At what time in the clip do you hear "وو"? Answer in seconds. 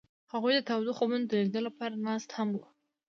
2.57-2.65